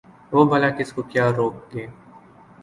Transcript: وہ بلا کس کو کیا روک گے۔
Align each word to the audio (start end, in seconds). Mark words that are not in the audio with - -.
وہ 0.31 0.41
بلا 0.45 0.69
کس 0.69 0.93
کو 0.93 1.01
کیا 1.11 1.25
روک 1.37 1.55
گے۔ 1.73 1.85